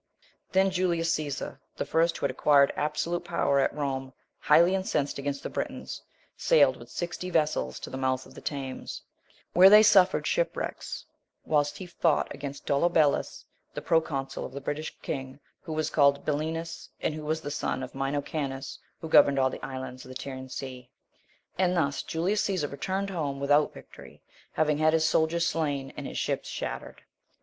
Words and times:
Then 0.51 0.71
Julius 0.71 1.13
Caesar, 1.13 1.61
the 1.77 1.85
first 1.85 2.17
who 2.17 2.25
had 2.25 2.31
acquired 2.31 2.73
absolute 2.75 3.23
power 3.23 3.59
at 3.59 3.71
Rome, 3.71 4.13
highly 4.39 4.73
incensed 4.73 5.19
against 5.19 5.43
the 5.43 5.49
Britons, 5.51 6.01
sailed 6.35 6.75
with 6.77 6.89
sixty 6.89 7.29
vessels 7.29 7.79
to 7.81 7.91
the 7.91 7.99
mouth 7.99 8.25
of 8.25 8.33
the 8.33 8.41
Thames, 8.41 9.03
where 9.53 9.69
they 9.69 9.83
suffered 9.83 10.25
shipwreck 10.25 10.81
whilst 11.45 11.77
he 11.77 11.85
fought 11.85 12.33
against 12.33 12.65
Dolobellus, 12.65 13.45
(the 13.75 13.81
proconsul 13.83 14.43
of 14.43 14.53
the 14.53 14.59
British 14.59 14.97
king, 15.03 15.39
who 15.61 15.73
was 15.73 15.91
called 15.91 16.25
Belinus, 16.25 16.89
and 16.99 17.13
who 17.13 17.21
was 17.23 17.41
the 17.41 17.51
son 17.51 17.83
of 17.83 17.93
Minocannus 17.93 18.79
who 19.01 19.07
governed 19.07 19.37
all 19.37 19.51
the 19.51 19.63
islands 19.63 20.03
of 20.03 20.09
the 20.09 20.15
Tyrrhene 20.15 20.49
Sea), 20.49 20.89
and 21.59 21.77
thus 21.77 22.01
Julius 22.01 22.43
Caesar 22.45 22.69
returned 22.69 23.11
home 23.11 23.39
without 23.39 23.71
victory, 23.71 24.23
having 24.53 24.79
had 24.79 24.93
his 24.93 25.07
soldiers 25.07 25.45
Slain, 25.45 25.93
and 25.95 26.07
his 26.07 26.17
ships 26.17 26.49
shattered. 26.49 27.03